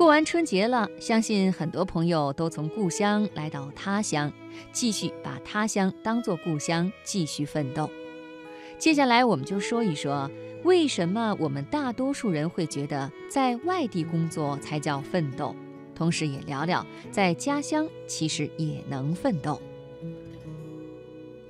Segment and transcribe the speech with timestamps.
[0.00, 4.32] 过完春节了，相信很多朋友都从故乡来到他乡，
[4.72, 7.90] 继续把他乡当作故乡，继续奋斗。
[8.78, 10.30] 接下来我们就说一说，
[10.64, 15.54] 为什么我们大多数人会觉得在外地工作才叫奋斗，
[15.94, 19.60] 同时也聊聊在家乡其实也能奋斗。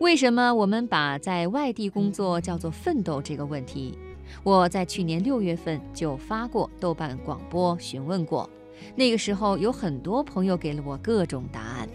[0.01, 3.97] 为什么我们把在外地工作叫做奋斗这个问题？
[4.43, 8.49] 我在去年六月份就发过豆瓣广播询问过，
[8.97, 11.89] 那个时候有很多朋友给了我各种答案。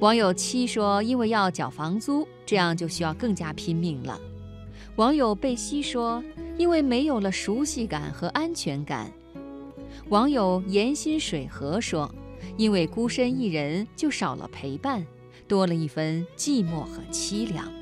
[0.00, 4.20] 网友七说，因为要缴房租，这样就需要更加拼命了。
[4.96, 6.22] 网友贝西说，
[6.58, 9.10] 因为没有了熟悉感和安全感。
[10.10, 12.12] 网友盐心水河说，
[12.56, 15.06] 因为孤身一人就少了陪伴，
[15.48, 17.72] 多了一分寂寞和凄凉。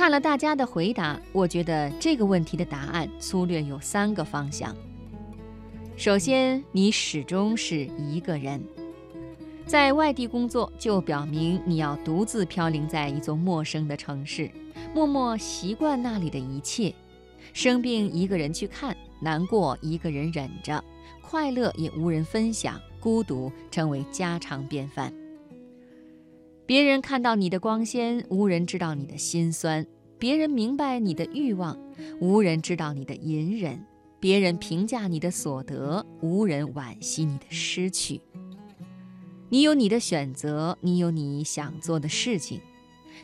[0.00, 4.74] 看了大家的回答，我觉得这个问题的答案粗略有三个方向。
[5.94, 8.64] 首先，你始终是一个人，
[9.66, 14.50] 在外地工作就表明你要独自飘零在一座陌生的城市，
[14.94, 16.94] 默默习惯那里的一切。
[17.52, 20.82] 生病一个人去看，难过一个人忍着，
[21.20, 25.12] 快乐也无人分享，孤独成为家常便饭。
[26.64, 29.84] 别人看到你的光鲜，无人知道你的心酸；
[30.20, 31.78] 别人明白你的欲望，
[32.20, 33.78] 无人知道你的隐忍；
[34.20, 38.20] 别人评价你的所得，无人惋惜你的失去。
[39.48, 42.60] 你有你的选择，你有你想做的事情，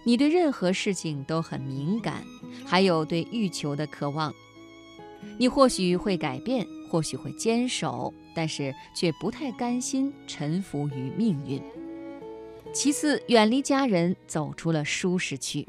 [0.04, 2.24] 你对任何事情都很敏感，
[2.64, 4.34] 还有对欲求的渴望。
[5.36, 11.60] 你或许会改变，或许会坚守，但是却不太甘心臣服于命运。
[12.72, 15.66] 其次，远离家人，走出了舒适区。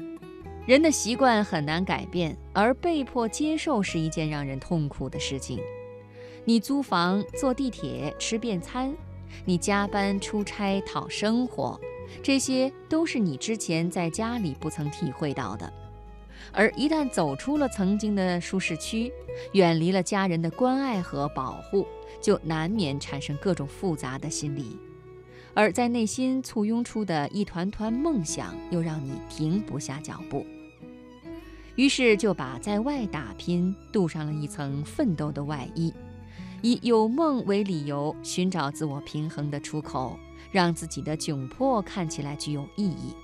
[0.68, 5.58] 人的习惯很难改变，而被迫接受是一件让人痛苦的事情。
[6.44, 8.94] 你租房、坐地铁、吃便餐，
[9.46, 11.80] 你加班出差讨生活，
[12.22, 15.72] 这些都是你之前在家里不曾体会到的。
[16.52, 19.10] 而一旦走出了曾经的舒适区，
[19.52, 21.86] 远离了家人的关爱和保护，
[22.20, 24.78] 就难免产生各种复杂的心理。
[25.54, 30.44] 而在内心簇拥出的一团团梦想，又让你停不下脚步。
[31.78, 35.94] 于是就把在外打拼镀上了一层奋斗的外衣，
[36.60, 40.18] 以有梦为理由，寻找自我平衡的出口，
[40.50, 43.14] 让自己的窘迫看起来具有意义。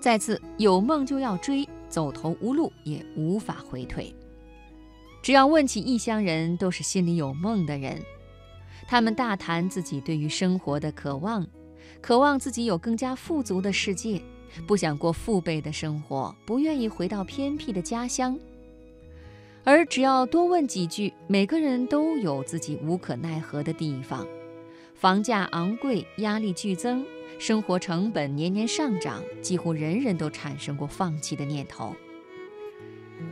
[0.00, 4.14] 再次，有梦就要追，走投无路也无法回退。
[5.20, 8.00] 只要问起异乡人，都是心里有梦的人。
[8.86, 11.44] 他们大谈自己对于生活的渴望，
[12.00, 14.22] 渴望自己有更加富足的世界，
[14.66, 18.38] 不想过父辈的生活，不愿意回到偏僻的家乡。
[19.64, 24.26] 而只要多问几句，每个人都有自己无可奈何的地方：
[24.94, 27.04] 房价昂贵，压力剧增，
[27.38, 31.94] 生活成本年年上涨，几乎人人都产生过放弃的念头。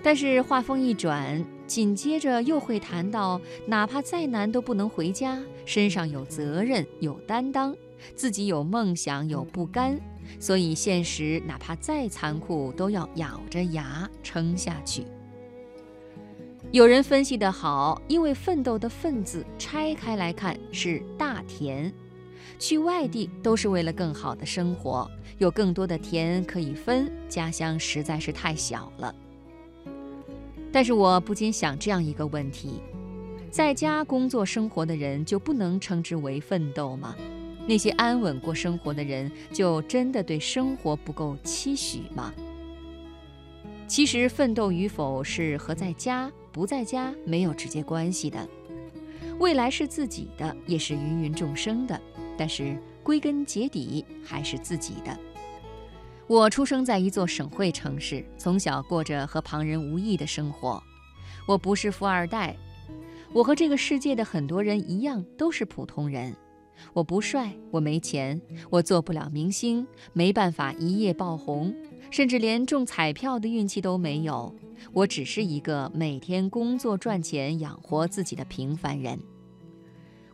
[0.02, 7.74] 但是话锋一转，紧接着又会谈到，哪怕再难都不能回家，身上有责任、有担当，
[8.14, 9.98] 自己有梦想、有不甘，
[10.38, 15.04] 所以现实哪怕再残酷，都要咬着牙撑下去。
[16.72, 21.92] 有人分析得好，因为奋斗的“奋”字拆开来看是大田，
[22.58, 29.14] 去外地都是为了更好的生活，有更多的田可以分，家乡实在是太小了。
[30.72, 32.80] 但是我不禁想这样一个问题：
[33.48, 37.14] 在家工作生活的人就不能称之为奋斗吗？
[37.66, 42.32] 那些安稳过生活的人就真的对生活不够期许吗？
[43.88, 48.48] 其实奋斗与否是和在家不在家没有直接关系的。
[49.38, 52.00] 未来是自己的，也是芸芸众生的，
[52.38, 55.18] 但是归根结底还是自己的。
[56.26, 60.82] 我出生在一座省会城市，从小过着和旁人无异的生活。
[61.46, 62.56] 我不是富二代，
[63.32, 66.34] 我和这个世界的很多人一样，都是普通人。
[66.92, 68.40] 我不帅，我没钱，
[68.70, 71.74] 我做不了明星，没办法一夜爆红，
[72.10, 74.54] 甚至连中彩票的运气都没有。
[74.92, 79.18] 我只是一个每天工作赚钱养活自己的平凡人。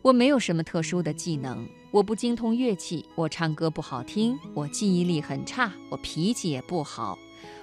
[0.03, 1.67] 我没有什么特殊的技能。
[1.93, 7.19] 我不精通乐器，我唱歌不好听，我记忆力很差，我脾气也不好，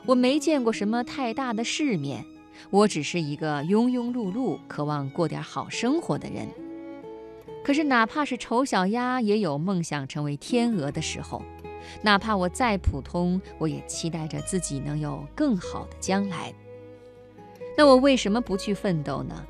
[0.06, 2.24] 我没见过什么太大的世面，
[2.70, 6.48] 我只是一个庸庸碌碌、渴望过点好生活的人。
[7.64, 11.42] 可是，哪怕是丑小鸭，也有梦想成为天鹅的时候；
[12.02, 16.54] 哪怕我再普通，我也期待着自己能有更好的将来。
[17.78, 19.46] 那我为什么不去奋斗呢？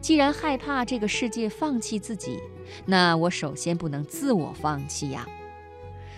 [0.00, 2.40] 既然害怕这个世界放弃自己，
[2.86, 5.28] 那我首先不能自我放弃呀。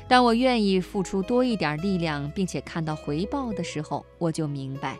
[0.06, 4.98] 当我愿意付出多一点力量，并且看到回报的时候，我就明白，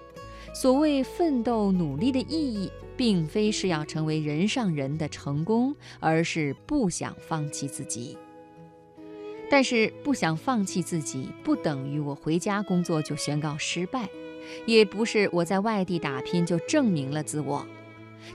[0.52, 8.18] 所谓奋斗努力的意义，并非是要成为人上人的成功，而是不想放弃自己。
[9.50, 14.08] 但是，不想放弃自己，不等于我回家工作就宣告失败，
[14.66, 17.66] 也不是我在外地打拼就证明了自我。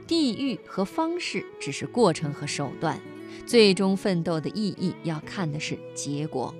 [0.05, 2.99] 地域和方式只是过程和手段，
[3.45, 6.53] 最终奋斗的意义要看的是结果。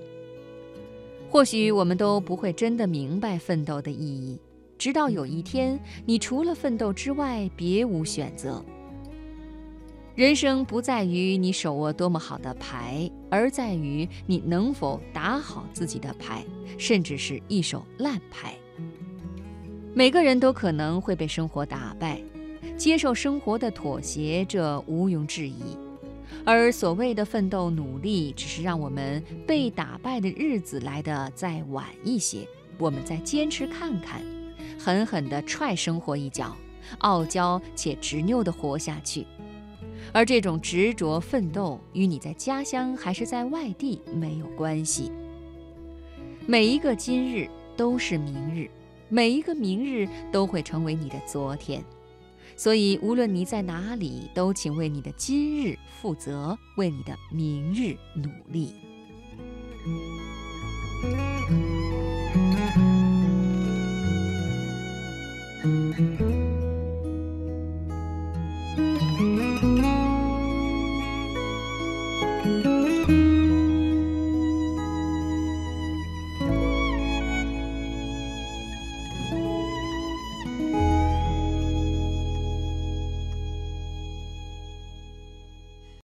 [1.28, 4.40] 或许我们都不会真的明白奋斗的意义，
[4.78, 8.64] 直到有一天，你除了奋斗之外别无选择。
[10.14, 16.44] 人生不在于你手握多么好的牌，而在于你能否打好自己的牌，
[16.76, 18.54] 甚至是一手烂牌。
[19.94, 22.20] 每个人都可能会被生活打败，
[22.76, 25.76] 接受生活的妥协，这毋庸置疑。
[26.44, 32.46] 而所谓的奋斗努力，只是让我们被打败的日子来得再晚一些，
[32.78, 34.20] 我们再坚持看看，
[34.88, 36.56] 狠狠地踹生活一脚，
[37.00, 39.26] 傲娇且执拗地活下去。
[40.14, 45.12] 而这种执着奋斗，与你在家乡还是在外地没有关系。
[46.46, 47.46] 每一个今日
[47.76, 48.70] 都是明日，
[49.10, 51.84] 每一个明日都会成为你的昨天。
[52.56, 58.72] 所以，无论你在哪里，都请为你的今日负责，为你的明日努力。